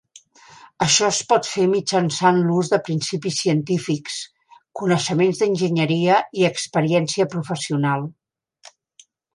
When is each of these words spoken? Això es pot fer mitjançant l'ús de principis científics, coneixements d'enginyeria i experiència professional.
Això 0.85 1.09
es 1.15 1.17
pot 1.33 1.49
fer 1.49 1.65
mitjançant 1.73 2.39
l'ús 2.47 2.71
de 2.73 2.81
principis 2.89 3.37
científics, 3.43 4.17
coneixements 4.81 5.43
d'enginyeria 5.45 6.19
i 6.41 6.51
experiència 6.55 7.33
professional. 7.37 8.13